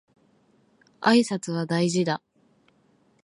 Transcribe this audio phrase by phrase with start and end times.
[0.99, 2.23] 挨拶は大事だ